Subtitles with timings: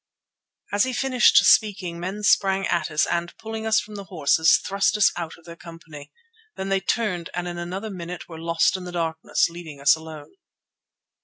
[0.73, 4.97] As he finished speaking men sprang at us and, pulling us from the horses, thrust
[4.97, 6.11] us out of their company.
[6.55, 10.33] Then they turned and in another minute were lost in the darkness, leaving us alone.